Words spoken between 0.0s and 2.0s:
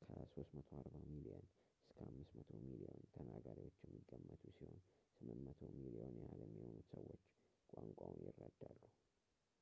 ከ 340 ሚሊዮን እስከ